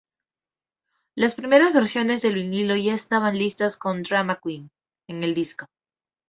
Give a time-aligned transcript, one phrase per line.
[1.15, 4.71] Las primeras versiones del vinilo ya estaban listas con "Drama Queen"
[5.07, 5.67] en el disco.